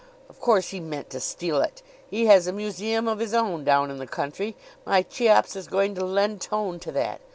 Of 0.29 0.39
course 0.39 0.69
he 0.69 0.79
meant 0.79 1.11
to 1.11 1.19
steal 1.19 1.61
it! 1.61 1.83
He 2.09 2.25
has 2.25 2.47
a 2.47 2.51
museum 2.51 3.07
of 3.07 3.19
his 3.19 3.35
own 3.35 3.63
down 3.63 3.91
in 3.91 3.97
the 3.97 4.07
country. 4.07 4.55
My 4.83 5.03
Cheops 5.03 5.55
is 5.55 5.67
going 5.67 5.93
to 5.93 6.03
lend 6.03 6.41
tone 6.41 6.79
to 6.79 6.91
that. 6.93 7.21